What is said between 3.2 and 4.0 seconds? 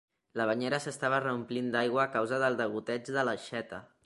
l'aixeta.